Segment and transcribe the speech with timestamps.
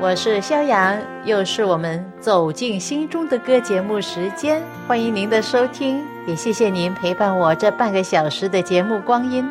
[0.00, 9.44] 我是肖阳，又是我们走进心中的歌节目时间，欢迎您的收听，也谢谢您陪伴我这半个小时的节目光阴。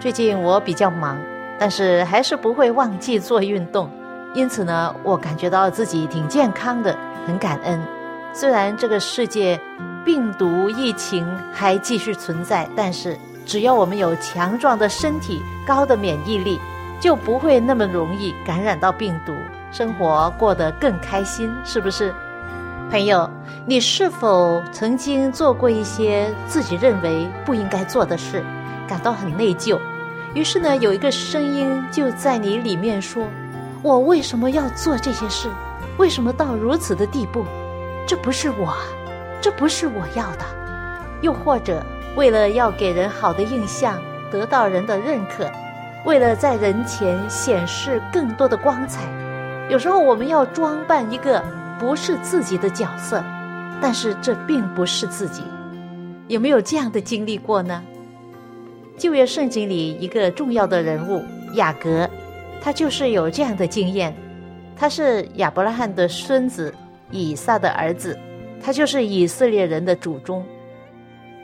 [0.00, 1.18] 最近我比较忙，
[1.58, 3.90] 但是还是不会忘记做运动，
[4.32, 6.96] 因此呢，我感觉到自己挺健康的，
[7.26, 7.78] 很感恩。
[8.32, 9.60] 虽然这个世界
[10.02, 16.58] 病毒疫情还继续存在，但是只要我们有强壮的身体、高的免疫力。
[17.00, 19.32] 就不会那么容易感染到病毒，
[19.70, 22.14] 生活过得更开心，是不是？
[22.90, 23.28] 朋友，
[23.66, 28.42] 你是否曾经做过一些自己认为不应该做的事，
[28.88, 29.78] 感到很内疚？
[30.34, 33.26] 于是呢，有一个声音就在你里面说
[33.82, 35.48] ：“我为什么要做这些事？
[35.98, 37.44] 为什么到如此的地步？
[38.06, 38.74] 这不是我，
[39.40, 40.44] 这不是我要的。”
[41.20, 41.82] 又或者，
[42.16, 45.50] 为了要给人好的印象，得到人的认可。
[46.04, 49.02] 为了在人前显示更多的光彩，
[49.68, 51.44] 有时候我们要装扮一个
[51.78, 53.22] 不是自己的角色，
[53.82, 55.42] 但是这并不是自己。
[56.26, 57.82] 有没有这样的经历过呢？
[58.96, 62.08] 旧约圣经里一个重要的人物雅各，
[62.62, 64.14] 他就是有这样的经验。
[64.74, 66.74] 他是亚伯拉罕的孙子，
[67.10, 68.18] 以撒的儿子，
[68.62, 70.44] 他就是以色列人的祖宗。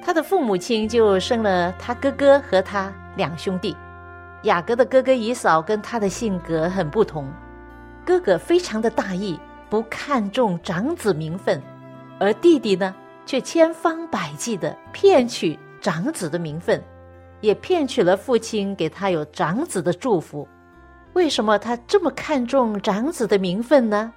[0.03, 3.77] 他的父母亲就生了他哥哥和他两兄弟。
[4.45, 7.27] 雅各的哥哥以扫跟他的性格很不同，
[8.05, 9.39] 哥哥非常的大义，
[9.71, 11.61] 不看重长子名分，
[12.21, 12.95] 而弟弟呢，
[13.25, 16.83] 却千方百计的骗取长子的名分，
[17.41, 20.47] 也骗取了父亲给他有长子的祝福。
[21.15, 24.13] 为什么他这么看重长子的名分呢？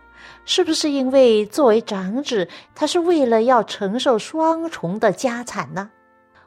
[0.45, 5.89] 是不是因为作为长子，他是为了要承受双重的家产呢？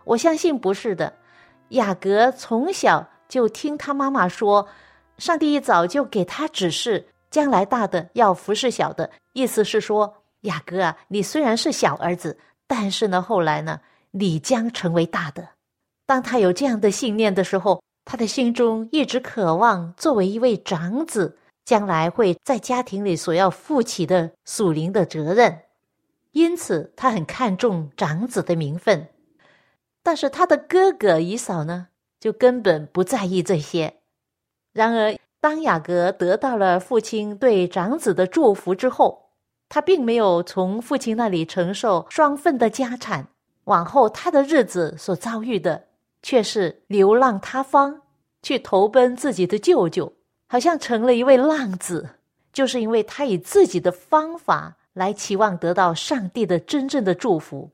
[0.04, 1.12] 我相信不是的。
[1.70, 3.06] 雅各从小。
[3.30, 4.66] 就听他妈妈说，
[5.16, 9.10] 上帝一早就给他指示，将来大的要服侍小的。
[9.32, 13.80] 意思是说，雅各啊，你虽然是小儿子，但是呢，后来呢，
[14.10, 15.48] 你将成为大的。
[16.06, 25.60] 当他有这样的信念的时候，他的心中一直渴望作为一位长子，将来会在家庭里所要负起的属灵的责任。
[26.32, 29.08] 因此，他很看重长子的名分。
[30.02, 31.88] 但是他的哥哥以嫂呢？
[32.18, 33.94] 就根本不在意这些。
[34.74, 39.30] 然而，当雅各得到了父亲对长子的祝福之后，
[39.70, 43.26] 他并没有从父亲那里承受双份的家产。
[43.64, 45.84] 往后，他的日子所遭遇的
[46.22, 48.02] 却是流浪他方，
[48.42, 50.12] 去投奔自己的舅舅，
[50.46, 52.10] 好像成了一位浪子。
[52.52, 57.70] 就是因为他以自己的方法来期望得到上帝的真正的祝福。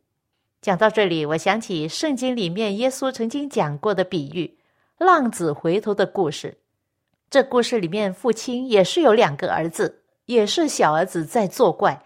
[0.60, 4.58] 讲到这里，我想起圣经里面耶稣曾经讲过的比喻——
[4.98, 6.58] 浪子回头的故事。
[7.28, 12.04] 这故事里面，父亲也是有两个儿子，也是小儿子在作怪。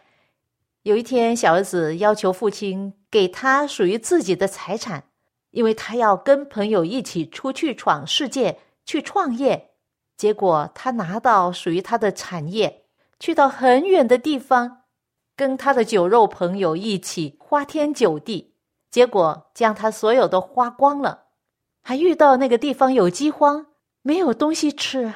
[0.82, 5.04] 有一天，小儿子要求父亲给他属于自己的财产，
[5.50, 9.72] 因为他要跟朋友一起出去闯世界，去创业。
[10.16, 12.86] 结果，他拿到属于他的产业，
[13.18, 14.84] 去到很远的地方，
[15.36, 18.54] 跟他的酒肉朋友一起花天酒地。
[18.90, 21.24] 结果将他所有都花光了，
[21.82, 23.66] 还遇到那个地方有饥荒，
[24.02, 25.12] 没有东西吃。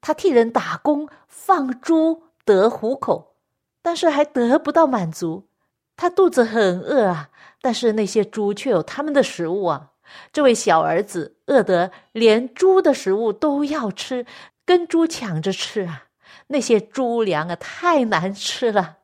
[0.00, 3.36] 他替人打工放猪得糊口，
[3.82, 5.48] 但是还得不到满足。
[5.96, 7.30] 他肚子很饿啊，
[7.60, 9.92] 但是那些猪却有他们的食物啊。
[10.32, 14.26] 这位小儿子饿得连猪的食物都要吃，
[14.66, 16.04] 跟猪抢着吃啊。
[16.48, 18.98] 那些猪粮啊，太难吃了。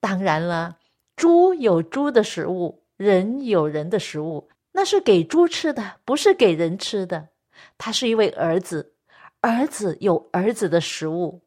[0.00, 0.76] 当然了，
[1.16, 2.82] 猪有猪的食物。
[2.96, 7.30] 人有人的食物，那是给猪吃的，不是给人吃的。
[7.78, 8.94] 他是一位儿子，
[9.40, 11.42] 儿子有儿子的食物。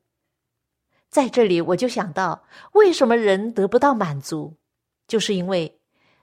[1.10, 2.44] 在这里，我就想到，
[2.74, 4.58] 为什么人得不到满足，
[5.08, 5.80] 就是因为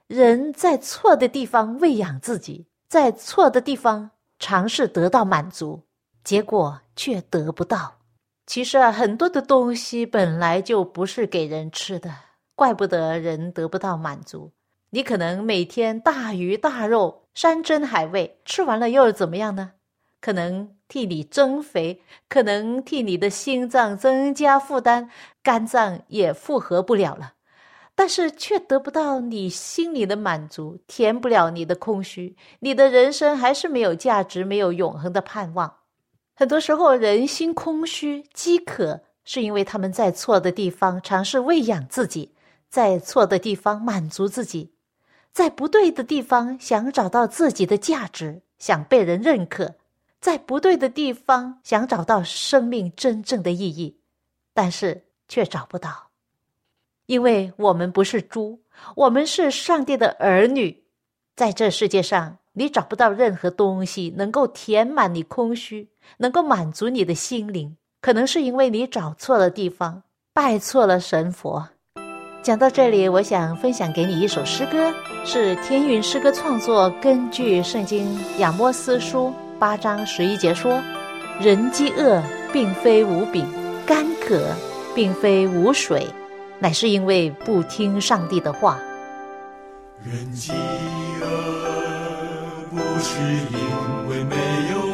[0.07, 5.81] 人在错的地方喂养自己，在错的地方尝试得到满足，
[6.23, 7.97] 结果却得不到。
[8.45, 12.13] 其实啊，很多的东西本来就不是给人吃的，
[12.53, 14.53] 怪不得人得不到满足。
[14.95, 19.73] 你可能每天大鱼大肉、山珍海味吃完了又怎么样呢？
[20.21, 25.09] 可能替你增肥，可能替你的心脏增加负担，
[25.43, 27.33] 肝脏也负荷不了了。
[27.93, 35.75] 但是却得不到你心里的满足，填不了你的空虚，你的人生还是没有价值，没有永恒的盼望。
[36.37, 42.33] 很多时候，人心空虚、饥渴，是因为他们在错的地方尝试喂养自己，
[42.69, 44.71] 在错的地方满足自己，
[45.35, 49.75] 在不对的地方想找到自己的价值，想被人认可，
[50.21, 53.97] 在不对的地方想找到生命真正的意义，
[54.53, 56.07] 但是却找不到。
[57.07, 58.61] 因为我们不是猪，
[58.95, 60.85] 我们是上帝的儿女，
[61.35, 67.75] 在这世界上，你找不到任何东西能够填满你空虚，能够满足你的心灵。
[67.99, 70.01] 可能是因为你找错了地方，
[70.31, 71.67] 拜错了神佛。
[72.45, 74.93] 讲到这里，我想分享给你一首诗歌，
[75.25, 78.07] 是天韵诗歌创作，根据圣经
[78.37, 80.79] 亚摩斯书八章十一节说
[81.41, 82.21] ：“人饥饿，
[82.53, 83.43] 并非无饼；
[83.83, 84.45] 干渴，
[84.93, 86.05] 并非无水。”
[86.61, 88.77] 乃是因为不听上帝的话。
[90.03, 90.51] 人饥
[91.23, 91.25] 饿
[92.69, 94.35] 不是因为没
[94.71, 94.84] 有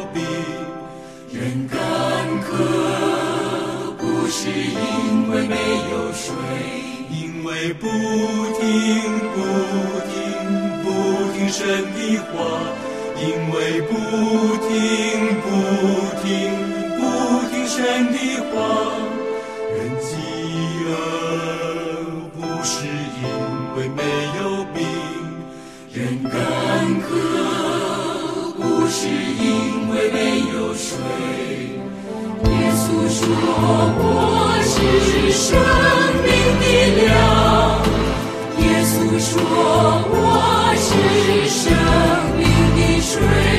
[7.74, 8.62] 不听
[9.34, 9.36] 不
[10.08, 10.14] 听
[10.82, 10.86] 不
[11.32, 11.60] 听神
[11.94, 11.98] 的
[12.32, 12.32] 话，
[13.20, 13.22] 因
[13.52, 13.90] 为不
[14.66, 14.70] 听
[15.42, 15.46] 不
[16.22, 16.26] 听
[16.98, 17.00] 不
[17.50, 17.76] 听神
[18.12, 18.16] 的
[18.50, 18.54] 话，
[19.76, 20.10] 人饥
[20.88, 20.90] 饿。
[22.34, 23.24] 不是因
[23.76, 24.00] 为没
[24.40, 24.42] 有
[24.74, 24.76] 病，
[25.92, 26.32] 人干
[27.00, 27.10] 渴；
[28.56, 30.16] 不是因为没
[30.52, 30.88] 有水。
[32.44, 33.20] 耶稣说
[33.98, 34.04] 我
[34.64, 34.70] 是
[35.32, 35.40] 生
[36.22, 36.26] 命
[36.60, 36.62] 的
[37.04, 37.41] 粮。
[39.18, 41.72] 说我是生
[42.38, 43.51] 命的水。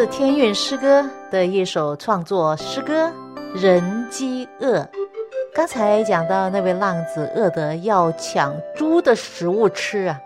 [0.00, 3.06] 自天韵诗歌的一首创作诗歌
[3.60, 4.78] 《人饥饿》。
[5.52, 10.18] 刚才讲到那位浪子饿得要抢猪的食物吃啊，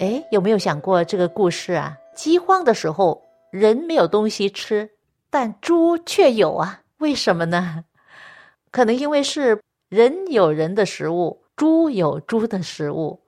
[0.00, 1.96] 哎，有没有想过这个故事啊？
[2.14, 4.90] 饥荒的时候，人没有东西吃，
[5.30, 6.82] 但猪却有啊？
[6.98, 7.84] 为什么呢？
[8.70, 9.58] 可能因为是
[9.88, 13.18] 人有人的食物，猪有猪的食物。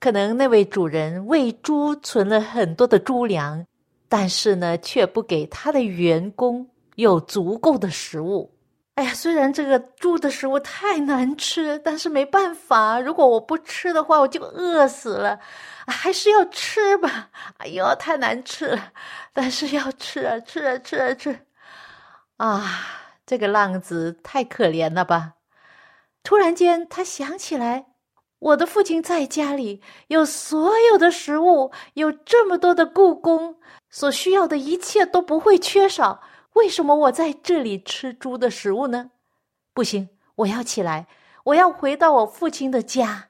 [0.00, 3.64] 可能那位主人为猪存了很多的猪粮。
[4.08, 8.54] 但是呢，却不给他的员工有足够的食物。
[8.94, 15.38] 哎呀，虽然这个猪的食物太难吃，但是没办法，如果我不吃的话，我就饿死了。
[15.86, 17.30] 还是要吃吧。
[17.58, 18.92] 哎呦，太难吃了，
[19.32, 21.46] 但是要吃啊，吃啊，吃啊，吃。
[22.38, 22.64] 啊，
[23.24, 25.34] 这个浪子太可怜了吧！
[26.24, 27.86] 突然间，他想起来，
[28.40, 33.57] 我的父亲在家里有所有的食物，有这么多的故宫。
[33.90, 36.20] 所需要的一切都不会缺少，
[36.54, 39.10] 为什么我在这里吃猪的食物呢？
[39.72, 41.06] 不行，我要起来，
[41.44, 43.28] 我要回到我父亲的家。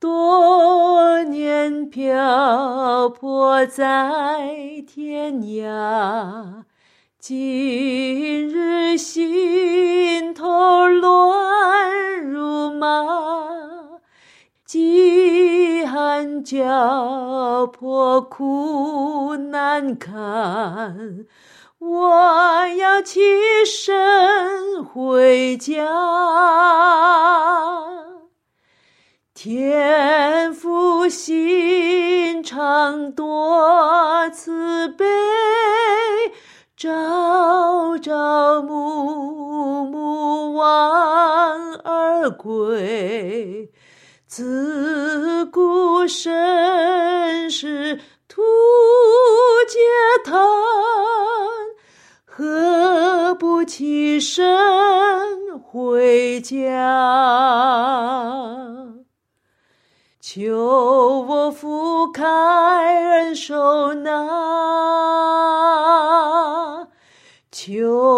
[0.00, 6.64] 多年漂泊在天涯，
[7.18, 13.98] 今日心头乱如麻。
[14.64, 15.17] 今
[16.38, 21.26] 寒交迫，苦难堪，
[21.78, 23.20] 我要起
[23.66, 25.84] 身回家。
[29.34, 35.04] 天父心肠多慈悲，
[36.76, 43.72] 朝朝暮暮望儿归。
[44.28, 48.42] 自古身世图
[49.66, 49.78] 皆
[50.22, 50.38] 叹，
[52.26, 56.54] 何不起身回家？
[60.20, 64.10] 求我父开恩收纳，
[67.50, 68.17] 求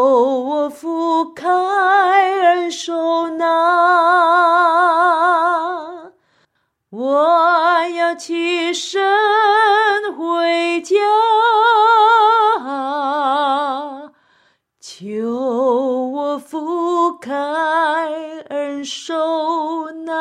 [18.85, 20.13] 收纳。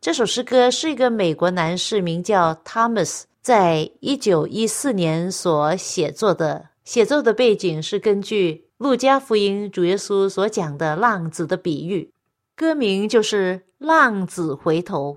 [0.00, 6.68] 这首诗歌是一个美国男士，名叫 Thomas，在一九一四年所写作的。
[6.84, 12.10] 写作的背景是根据路加福音主耶稣所讲的浪子的比喻，
[12.56, 15.12] 歌名就是《浪子回头》。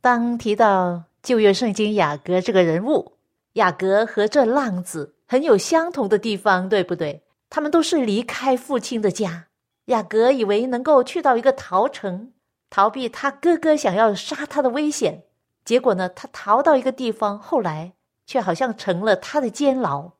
[0.00, 3.12] 当提到旧约圣经雅各这个人物，
[3.54, 7.21] 雅各和这浪子很有相同的地方，对不对？
[7.54, 9.48] 他们都是离开父亲的家。
[9.86, 12.32] 雅各以为能够去到一个逃城，
[12.70, 15.24] 逃避他哥哥想要杀他的危险，
[15.62, 17.92] 结果呢，他逃到一个地方，后来
[18.24, 20.12] 却好像成了他的监牢。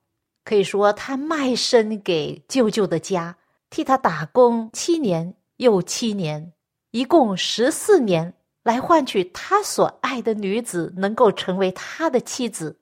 [0.44, 3.38] 可以说，他卖身给舅舅的家，
[3.70, 6.52] 替他打工七年又七年，
[6.90, 12.80] 一共十四年，来换取他所爱的女子能够成为他的妻子。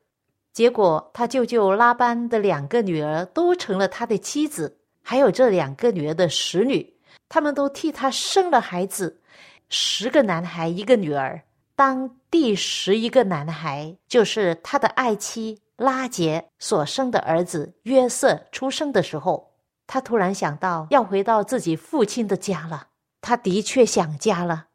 [0.52, 6.94] 结果，他舅舅拉班的两个女儿都成了他的妻子，还有这两个女儿的使女，
[7.28, 9.20] 他们都替他生了孩子，
[9.68, 11.42] 十个男孩，一个女儿。
[11.76, 15.60] 当第十一个男孩就是他的爱妻。
[15.80, 19.54] 拉杰所生的儿子约瑟出生的时候，
[19.86, 22.88] 他突然想到要回到自己父亲的家了。
[23.22, 24.66] 他的确想家了，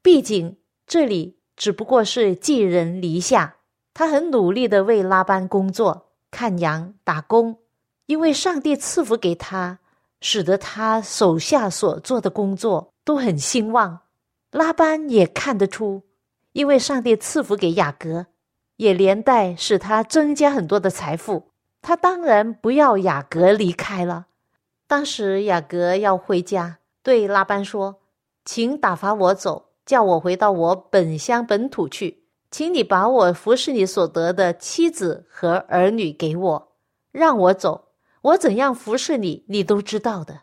[0.00, 3.56] 毕竟这里只不过是寄人篱下。
[3.94, 7.56] 他很努力的为拉班工作、看羊、打工，
[8.04, 9.78] 因为上帝赐福给他，
[10.20, 14.00] 使得他手下所做的工作都很兴旺。
[14.50, 16.02] 拉班也看得出，
[16.52, 18.26] 因为上帝赐福给雅各。
[18.76, 21.50] 也连带使他增加很多的财富。
[21.80, 24.26] 他当然不要雅各离开了。
[24.88, 28.00] 当时雅各要回家，对拉班说
[28.44, 32.23] ：“请打发我走，叫我回到我本乡本土去。
[32.54, 36.72] 请你把我服侍你所得的妻子和儿女给我，
[37.10, 37.88] 让我走。
[38.22, 40.42] 我怎样服侍你，你都知道的。”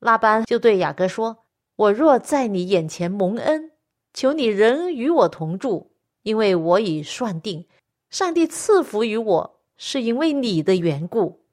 [0.00, 1.44] 拉班就对雅各说
[1.76, 3.70] ：“我若在你眼前蒙恩，
[4.12, 5.92] 求你仍与我同住。”
[6.24, 7.68] 因为我已算定，
[8.10, 11.44] 上帝赐福于我，是因为你的缘故。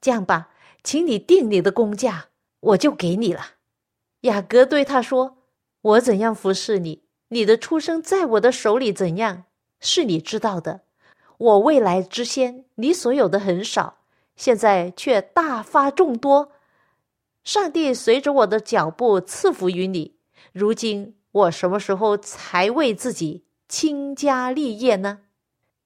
[0.00, 0.50] 这样吧，
[0.82, 3.42] 请你定你的工价，我就给你了。
[4.22, 5.38] 雅各对他说
[5.82, 9.44] ：“我怎样服侍你，你的出生在我的手里怎样，
[9.80, 10.82] 是你知道的。
[11.38, 13.98] 我未来之先，你所有的很少，
[14.36, 16.52] 现在却大发众多。
[17.42, 20.16] 上帝随着我的脚步赐福于你。
[20.52, 25.20] 如今我什么时候才为自己？”倾家立业呢？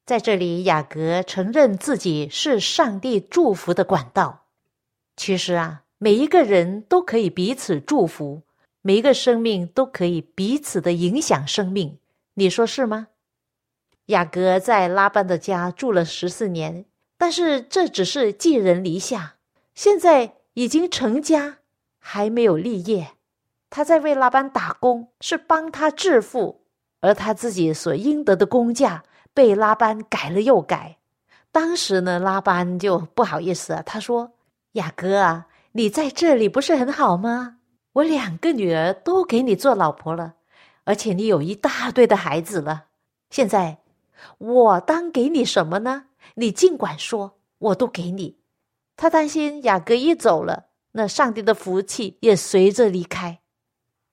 [0.06, 4.46] 在这里，雅各承认自己是上帝祝福的管道。
[5.16, 8.40] 其实啊，每一个人都可以彼此祝福，
[8.86, 11.98] 每一个生命都可以彼此的影响生命。
[12.34, 13.06] 你说是吗？
[14.06, 16.84] 雅各在拉班的家住了十四年，
[17.16, 19.36] 但是这只是寄人篱下。
[19.74, 21.60] 现在已经成家，
[21.98, 23.12] 还没有立业。
[23.70, 26.60] 他在为拉班打工，是帮他致富。
[27.00, 30.98] 而他自己所应得的工价被拉班改了又改，
[31.50, 34.32] 当时呢，拉班就不好意思啊，他说
[34.72, 37.56] ：“雅各啊，你在这里不是很好吗？
[37.94, 40.34] 我两个女儿都给你做老婆了，
[40.84, 42.86] 而且你有一大堆的孩子了。
[43.30, 43.78] 现在
[44.38, 46.06] 我当给你什么呢？
[46.34, 48.38] 你尽管说，我都给你。”
[48.96, 53.40] 他担心雅各一走了，那上帝的福气也随着离开。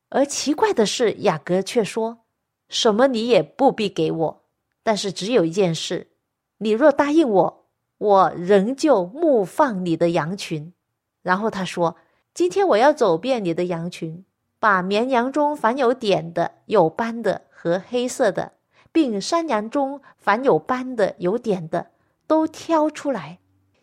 [0.09, 2.19] 而奇怪的是，雅各却说。
[2.67, 4.43] 什么你也不必给我，
[4.81, 6.11] 但是只有一件事，
[6.59, 7.65] 你若答应我，
[7.97, 10.73] 我仍旧牧放你的羊群。
[11.21, 11.97] 然后他说
[12.33, 14.23] ：“今天我要走遍你的羊群，
[14.57, 18.53] 把绵羊中凡有点的、有斑的和黑色的，
[18.93, 21.87] 并山羊中凡有斑的、有点的，
[22.25, 23.39] 都挑出来。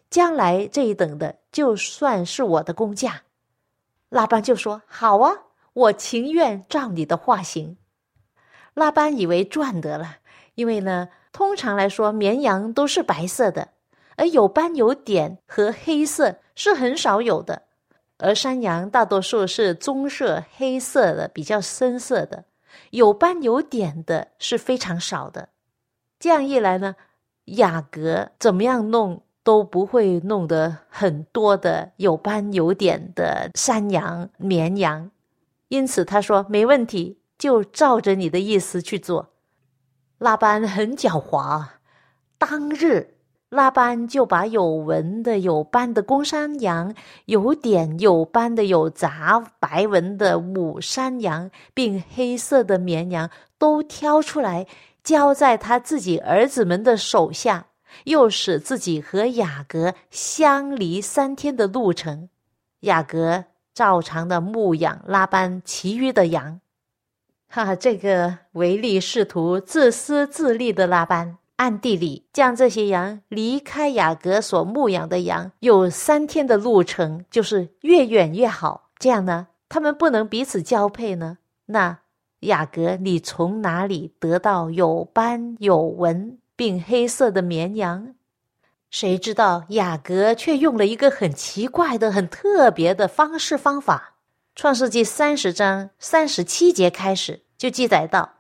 [0.09, 3.23] 将来这一等的，就算是我的工价。”
[4.09, 5.31] 拉班就说：“好啊，
[5.75, 7.77] 我情愿照你的话行。”
[8.73, 10.17] 拉班以为赚得了，
[10.55, 13.69] 因为呢，通常来说，绵羊都是白色的，
[14.17, 17.65] 而有斑有点和黑色是很少有的，
[18.19, 22.45] 而山羊大多数是棕色、黑色的，比较深色的，
[22.91, 25.49] 有斑有点的是非常少的。
[26.21, 26.95] 这样一来呢，
[27.45, 35.11] 雅阁怎么样弄都不会弄得很多的有斑有点的山羊、绵羊，
[35.69, 37.19] 因此他说没问题。
[37.39, 39.29] 就照着你的意思去做。
[40.19, 41.65] 拉班很狡猾，
[42.37, 43.18] 当日
[43.51, 54.67] 拉班就把有纹的、有斑的公山羊、有点有斑的、有杂白纹的母山羊，并黑色的绵羊都挑出来，
[55.03, 57.69] 交在他自己儿子们的手下，
[58.05, 62.29] 又使自己和雅各相离三天的路程。
[62.81, 66.61] 雅各照常的牧养拉班其余的羊。
[67.49, 71.39] 哈，这个唯利是图、自私自利的拉班。
[71.59, 78.91] 暗地里将这些羊离开雅各所牧养的羊有三天的路程，就是越远越好。
[78.97, 81.39] 这样呢，他们不能彼此交配呢。
[81.67, 81.99] 那
[82.41, 88.15] 雅各，你从哪里得到有斑有纹并黑色的绵羊？
[88.89, 94.15] 谁知道雅各却用了一个很奇怪的、很特别的方式方法。
[94.55, 98.35] 创世纪三十章三十七节开始就记载到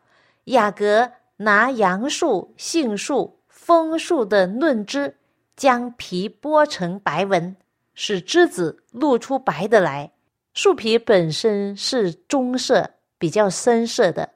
[0.44, 1.10] 雅各。
[1.38, 5.16] 拿杨树、杏树、枫树的嫩枝，
[5.56, 7.56] 将皮剥成白纹，
[7.94, 10.10] 使枝子露出白的来。
[10.52, 14.28] 树皮本身是棕色，比较深色的，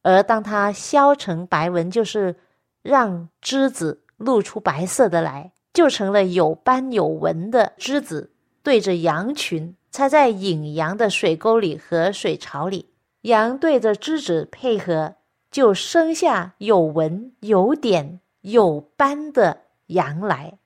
[0.00, 2.34] 而当它削成白纹，就是
[2.80, 8.32] 让枝子露出白色的来，就成了有斑有纹的枝子。
[8.62, 12.88] 对着羊群，插在引羊的水沟里和水槽里，
[13.20, 15.16] 羊对着枝子配合。
[15.56, 20.58] 就生下有纹、有点、有斑的羊来。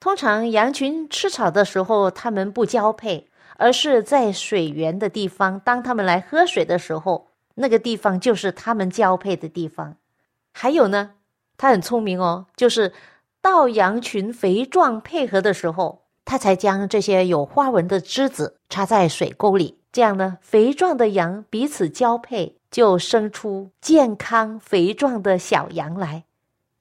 [0.00, 5.60] 通常羊群吃草的时候，它们不交配，而是在水源的地方。
[5.60, 9.94] 当它们来喝水的时候，那个地方就是它们交配的地方。
[10.50, 11.12] 还有呢，
[11.56, 12.92] 它很聪明哦，就是
[13.40, 19.78] 到羊群肥壮配合的时候，它才将这些有花纹的枝子插在水沟里。
[19.92, 22.57] 这样呢，肥壮的羊彼此交配。
[22.70, 26.24] 就生出健康肥壮的小羊来，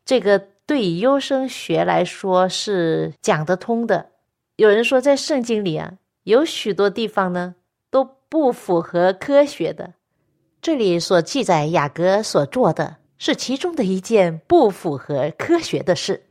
[0.05, 4.11] 这个对优生学来说是讲得通的。
[4.57, 7.55] 有人说，在圣经里啊，有许多地方呢
[7.89, 9.93] 都不符合科学的。
[10.61, 16.25] 这里所记载雅各所做的是其中的一件不符合科学的事。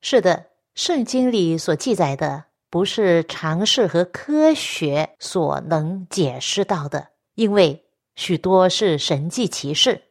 [0.00, 7.84] 是的，圣经里所记载的不是常识和科学所能解释到的，因为。
[8.14, 10.02] 许多是神迹奇事，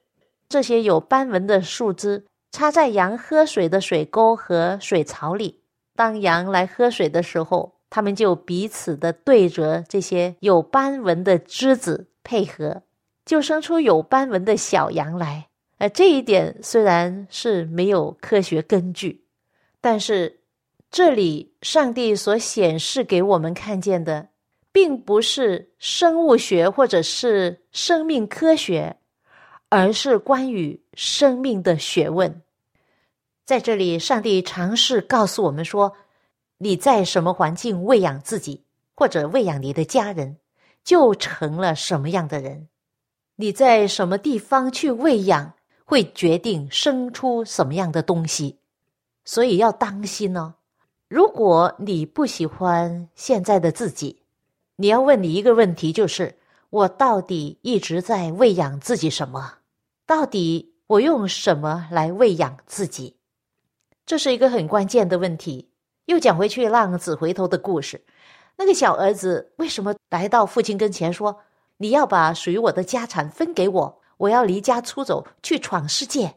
[0.50, 5.62] 这些有斑纹的树枝插在羊喝水的水沟和水槽里。
[5.96, 12.82] 当羊来喝水的时候，它们就彼此的对着这些有斑纹的枝子配合，
[13.26, 15.48] 就生出有斑纹的小羊来。
[15.78, 19.26] 而，这一点虽然是没有科学根据，
[19.80, 20.42] 但是
[20.90, 24.30] 这里上帝所显示给我们看见的。
[24.72, 28.98] 并不是生物学或者是生命科学，
[29.70, 32.42] 而是关于生命的学问。
[33.46, 35.94] 在这里，上帝尝试告诉我们说：
[36.60, 38.64] 你在什么环境喂养自己，
[38.96, 40.38] 或者喂养你的家人，
[40.84, 42.68] 就成了什么样的人；
[43.36, 45.54] 你在什么地方去喂养，
[45.84, 48.60] 会决定生出什么样的东西。
[49.26, 50.56] 所以要当心哦。
[51.10, 54.21] 如果你不喜欢现在的自己，
[54.82, 56.40] 你要问你一个问题，就是
[56.72, 59.60] 我到底一直在喂养自己什么？
[60.08, 63.16] 到底我用什么来喂养自己？
[64.08, 65.70] 这是一个很关键的问题。
[66.06, 68.04] 又讲回去，浪子回头的故事。
[68.58, 71.42] 那个小儿子为什么来到父亲跟前说
[71.78, 76.34] ：“你要把属于我的家产分给我，我要离家出走去闯世界？”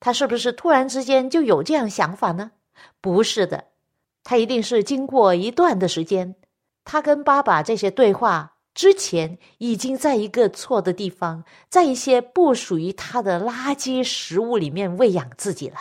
[0.00, 2.50] 他是不是突然之间就有这样想法呢？
[3.00, 3.66] 不是的，
[4.24, 6.34] 他一定是经过一段的时间。
[6.86, 15.76] 他跟爸爸这些对话之前，已经在一个错的地方，在一些不属于他的垃圾食物里面喂养自己了，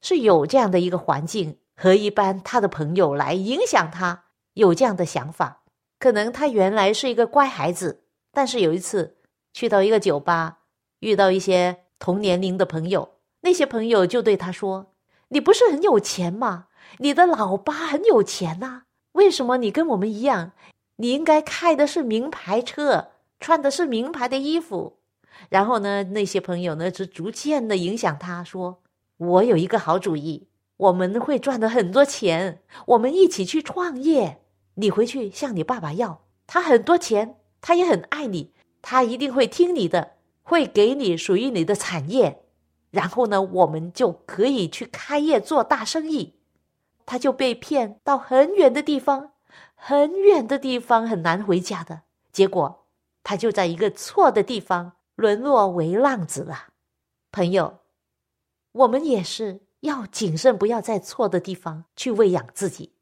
[0.00, 5.64] 是有这样的一个环境和一般他的朋友来影响他有这样的想法。
[5.98, 9.16] 可能他原来是一个乖孩子，但是有一次
[9.52, 10.58] 去到一个酒吧，
[11.00, 14.92] 遇到一些同年龄的朋友，那些朋友就对他说
[15.28, 16.66] ：“你不是很有钱吗？
[16.98, 18.82] 你的老爸很有钱呐。”
[19.16, 20.52] 为什么你跟我们一样？
[20.96, 23.08] 你应该开的是名牌车，
[23.40, 24.98] 穿的是名牌的衣服。
[25.48, 28.82] 然后呢，那些朋友呢，就逐渐的影响他，说
[29.16, 34.42] ：“我有一个好主意，我们会赚的很多钱，我们一起去创业。
[34.74, 38.52] 你回去向你爸爸要，他很多钱，他也很爱你，
[38.82, 42.42] 他一定会听你的，会给你属于你的产业。
[42.90, 46.34] 然后呢，我们就可以去开业做大生意。”
[47.06, 49.32] 他就被骗到很远的地方，
[49.74, 52.02] 很远的地方很难回家的。
[52.32, 52.84] 结果，
[53.22, 56.66] 他就在一个错的地方沦落为浪子了。
[57.32, 57.78] 朋友，
[58.72, 62.92] 我们也是要谨慎，不要在错的地方去喂养自己。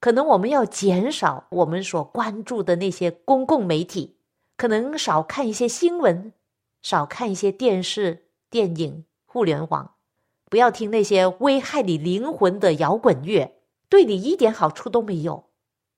[0.00, 4.16] 可能我们要减少我们所关注的那些公共媒体，
[4.56, 6.32] 可能少看一些新闻，
[6.82, 9.94] 少看一些电视、电影、互联网，
[10.52, 13.54] 不要听那些危害你灵魂的摇滚乐，
[13.88, 15.44] 对你一点好处都没有。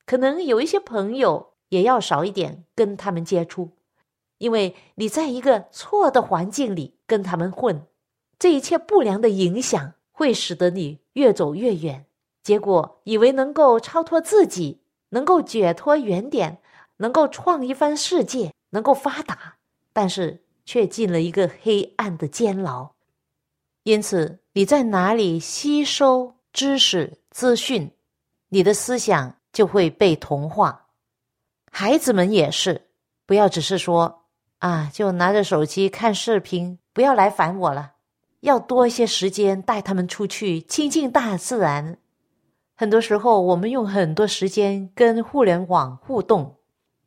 [0.06, 3.70] 可能有一些朋友也要少一点跟他们接触，
[4.38, 7.84] 因为你在一个错的环境里跟他们混，
[8.38, 12.06] 这一切不良的影响会使得你越走越远。
[12.40, 16.58] 结果以为能够超脱自己，能够解脱原点，
[16.98, 19.56] 能够创一番世界，能够发达，
[19.92, 22.93] 但是却进了一个黑暗的监牢。
[23.84, 27.90] 因此，你在哪里吸收知识资讯，
[28.48, 30.86] 你的思想就会被同化。
[31.70, 32.88] 孩子们也是，
[33.26, 34.24] 不要只是说
[34.60, 37.92] 啊，就拿着手机看视频，不要来烦我了。
[38.40, 41.98] 要多一些时间带他们出去亲近大自然。
[42.74, 46.56] 很多时候，我们用很多时间跟互联网互动，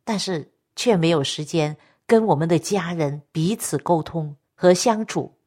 [0.04, 5.37] 但是却没有时间跟我们的家人彼此沟通和相处。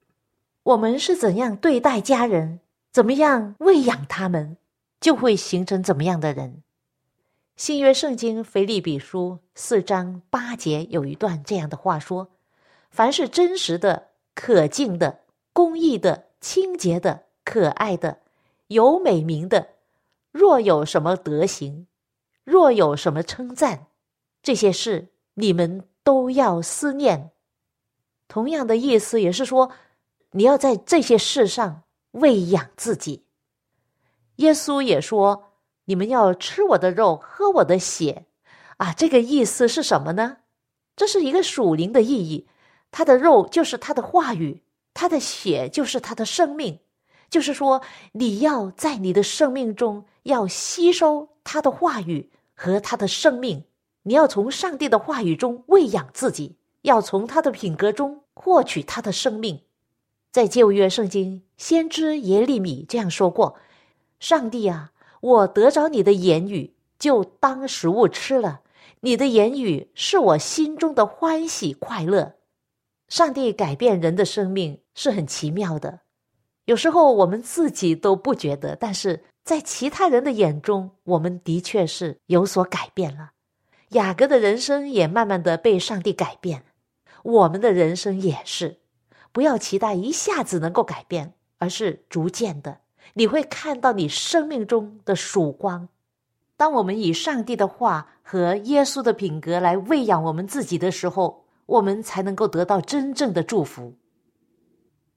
[0.63, 2.59] 我们是怎样对待家人，
[2.91, 4.57] 怎么样喂养他们，
[4.99, 6.61] 就会形成怎么样的人。
[7.55, 12.29] 新约圣经腓立比书四章八节有一段这样的话说
[12.91, 15.21] ：“凡是真实的、可敬的、
[15.51, 18.19] 公义的、清洁的、可爱的、
[18.67, 19.69] 有美名的。”
[20.31, 21.87] 若有什么德行，
[22.43, 23.87] 若有什么称赞，
[24.41, 27.31] 这些事你们都要思念。
[28.27, 29.71] 同样的意思也是说，
[30.31, 33.25] 你要在这些事上喂养自己。
[34.37, 35.51] 耶稣也说
[35.85, 38.25] ：“你们要吃我的肉，喝我的血。”
[38.77, 40.37] 啊，这个意思是什么呢？
[40.95, 42.47] 这是一个属灵的意义。
[42.89, 44.63] 他的肉就是他的话语，
[44.93, 46.79] 他的血就是他的生命。
[47.29, 47.81] 就是说，
[48.13, 53.65] 你要在你的生命中要吸收他的话语和他的生命，
[54.03, 59.61] 你要从上帝的话语中喂养自己，要从他的品格中获取他的生命。
[60.31, 63.57] 在旧约圣经，先知耶利米这样说过
[64.19, 68.61] ：“上帝啊，我得着你的言语，就当食物吃了。
[69.01, 72.35] 你的言语是我心中的欢喜快乐。”
[73.09, 75.99] 上帝改变人的生命是很奇妙的。
[76.63, 83.31] 有时候我们自己都不觉得，但是在其他人的眼中，我们的确是有所改变了。
[83.89, 86.63] 雅各的人生也慢慢的被上帝改变，
[87.23, 88.80] 我们的人生也是。
[89.31, 92.79] 不要期待一下子能够改变，而是逐渐的，
[93.13, 95.87] 你会看到你生命中的曙光。
[96.57, 103.93] 当我们以上帝的话和耶稣的品格来喂养我们自己的时候，我们才能够得到真正的祝福。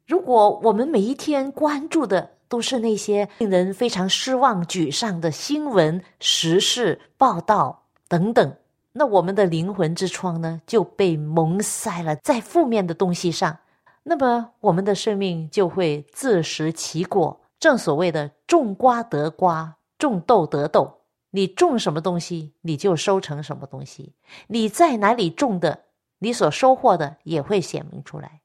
[0.07, 8.57] 如果我们每一天关注的都是那些令人非常失望、沮丧的新闻、时事报道等等，
[8.93, 13.59] 那我们的灵魂之窗呢就被蒙塞了在负面的东西上，
[14.05, 17.41] 那么我们的生命就会自食其果。
[17.59, 21.01] 正所谓的“种瓜得瓜，种豆得豆”，
[21.33, 24.13] 你种什么东西，你就收成什么东西；
[24.49, 25.85] 你在哪里种的，
[26.19, 28.43] 你所收获的也会显明出来。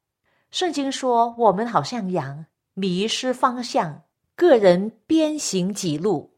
[0.52, 4.04] 圣经说：“我们好像羊，迷失方向，
[4.36, 6.32] 个人边行几路。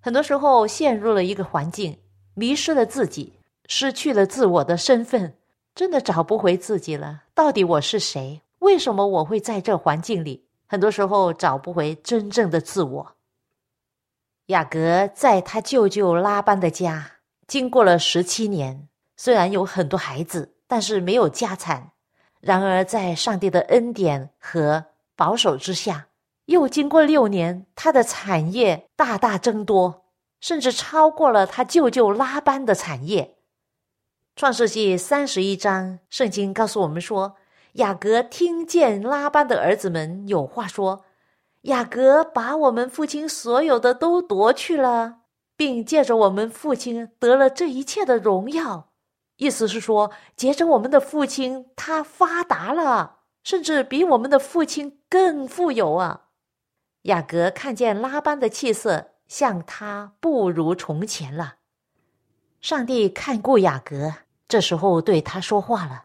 [0.00, 1.98] 很多时候陷入了一个环境，
[2.34, 3.34] 迷失了自己，
[3.66, 5.38] 失去了自我的身份，
[5.74, 7.22] 真的找不回自己了。
[7.34, 8.40] 到底我是谁？
[8.60, 10.44] 为什么我会在这环境里？
[10.66, 13.16] 很多时候找不回真正的自我。”
[14.46, 17.12] 雅各在他舅舅拉班的家，
[17.46, 21.92] 经过了十七年，虽然有很多孩子，但是没有家产。
[22.40, 24.84] 然而，在上帝的恩典和
[25.16, 26.08] 保守之下，
[26.44, 30.04] 又经过六年，他的产业大大增多，
[30.40, 33.38] 甚至超过了他舅舅拉班的产业。
[34.36, 37.36] 创世纪三十一章，圣经告诉我们说，
[37.74, 41.04] 雅各听见拉班的儿子们有话说，
[41.62, 45.18] 雅各把我们父亲所有的都夺去了，
[45.56, 48.90] 并借着我们父亲得了这一切的荣耀。
[49.36, 56.22] 意思是说，接着我们的父亲他发达了，甚至比我们的父亲更富有啊！
[57.02, 61.58] 雅各看见拉班的气色像他不如从前了。
[62.60, 64.14] 上帝看顾雅各，
[64.54, 66.04] 这时候对他说话了：“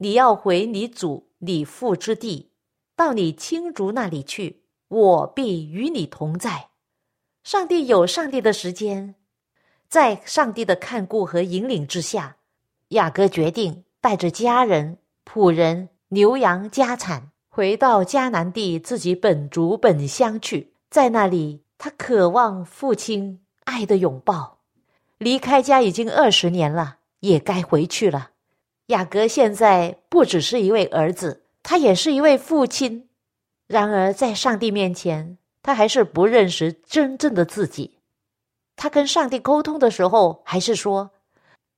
[0.00, 2.48] 你要回你祖你父之地，
[2.96, 6.68] 到你亲族那里去，我必与你同在。”
[7.44, 9.16] 上帝有上帝的时间，
[9.86, 12.36] 在上帝的看顾和引领之下。
[12.88, 20.72] 雅各决定带着家人、仆人、牛羊家产回到迦南地自己本族本乡去。
[20.88, 24.60] 在那里，他渴望父亲爱的拥抱。
[25.18, 28.30] 离开家已经二十年了，也该回去了。
[28.86, 33.08] 雅各现在不只是一位儿子，他也是一位父亲。
[33.66, 37.98] 然而，在上帝面前，他还是不认识真正的自己。
[38.76, 41.12] 他跟上帝沟通的时候，还是说：“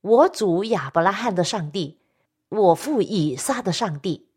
[0.03, 2.01] 我主亚伯拉罕的上帝，
[2.49, 4.29] 我父以撒的上帝。”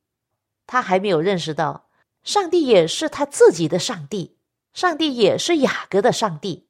[0.67, 1.89] 他还没有认识到，
[2.23, 4.37] 上帝也是他自己的上帝，
[4.73, 6.67] 上帝也是雅各的上帝。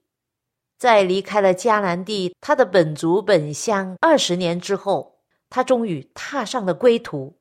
[0.79, 5.17] 在离开了迦南地，他的本族本乡二十年之后，
[5.49, 7.35] 他终于踏上了归途。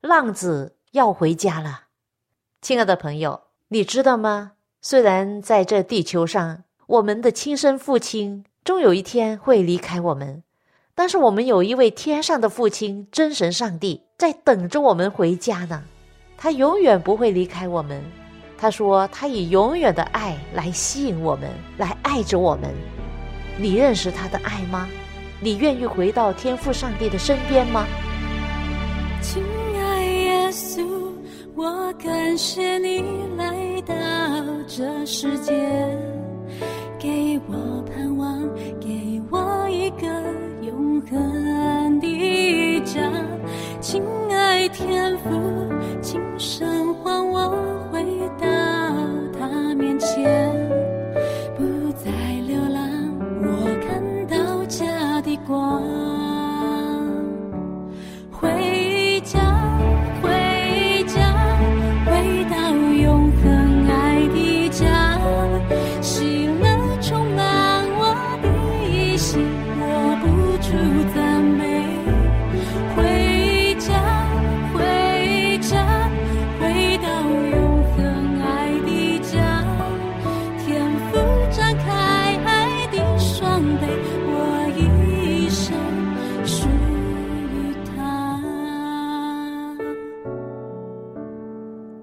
[0.00, 1.82] 浪子要回家了，
[2.62, 4.52] 亲爱的朋友，你知道吗？
[4.80, 10.42] 虽然在这地球上，我们的亲生父亲终有一天会离开我们，
[10.94, 15.84] 但是我们有一位天上的父亲，真神上帝在等着我们回家呢。
[16.38, 18.02] 他永远不会离开我们。
[18.60, 22.74] 他说：“他以永远的爱来吸引我们，来爱着我们。
[23.56, 24.88] 你认识他的爱吗？
[25.40, 27.86] 你愿意回到天父上帝的身边吗？”
[29.22, 29.42] 亲
[29.76, 30.84] 爱耶稣，
[31.54, 33.02] 我感谢你
[33.36, 33.94] 来到
[34.66, 35.52] 这世界，
[36.98, 38.40] 给我盼望，
[38.80, 40.06] 给我一个
[40.62, 43.00] 永恒的家。
[43.80, 45.30] 亲爱天父，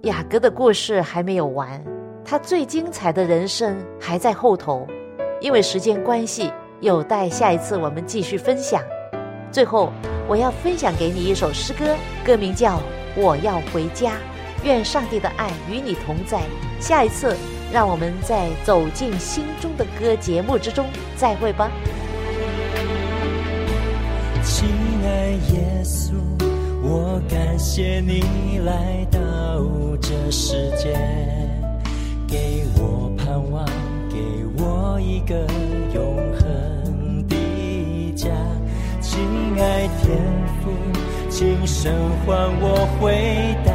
[0.06, 1.84] 雅各的故事还没有完，
[2.24, 4.88] 他最精彩的人生还在后头。
[5.42, 8.84] 因为时间关系，有待下一次我们继续分享。
[9.52, 9.92] 最后，
[10.28, 12.78] 我要分享给你一首诗歌，歌名叫
[13.16, 14.12] 《我要回家》。
[14.64, 16.40] 愿上帝的爱与你同在。
[16.80, 17.36] 下一次，
[17.74, 21.72] 让我们在走进心中的歌节目之中再会吧。
[24.44, 24.68] 亲
[25.04, 26.14] 爱耶稣，
[26.88, 29.20] 我感谢你来到。
[30.02, 30.94] 这世界
[32.28, 33.66] 给我盼望，
[34.10, 34.18] 给
[34.58, 35.48] 我一个
[35.96, 38.30] 永恒的家。
[39.02, 39.20] 亲
[39.58, 40.16] 爱天
[40.62, 40.70] 父，
[41.30, 41.92] 请神
[42.24, 43.72] 唤我回到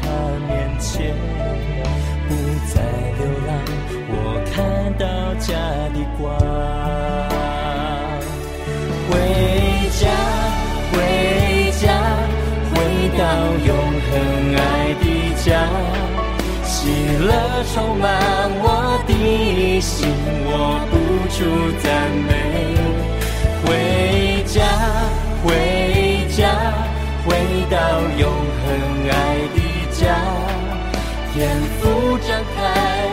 [0.00, 0.06] 他
[0.46, 1.16] 面前，
[2.28, 2.30] 不
[2.72, 2.80] 再
[3.18, 3.50] 流浪，
[4.12, 4.14] 我
[4.52, 4.54] 看
[4.98, 5.04] 到
[5.40, 5.48] 家
[5.94, 6.28] 的光。
[9.10, 9.18] 回
[13.20, 13.26] 到
[13.66, 15.04] 永恒爱的。
[15.42, 15.66] 家，
[16.64, 17.32] 喜乐
[17.72, 18.06] 充满
[18.60, 20.06] 我的心，
[20.44, 20.52] 我
[20.90, 20.92] 不
[21.32, 21.38] 住
[21.82, 21.88] 赞
[22.28, 22.30] 美。
[23.64, 23.68] 回
[24.44, 24.60] 家，
[25.42, 25.48] 回
[26.28, 26.38] 家，
[27.24, 27.28] 回
[27.70, 27.74] 到
[28.18, 28.28] 永
[28.60, 29.14] 恒爱
[29.56, 29.58] 的
[29.92, 30.00] 家。
[31.32, 31.48] 天
[31.80, 31.82] 父
[32.18, 32.58] 张开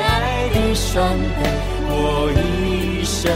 [0.03, 1.39] 爱的双臂，
[1.87, 1.95] 我
[2.35, 3.31] 一生。